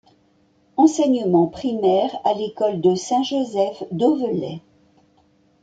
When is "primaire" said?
1.45-2.09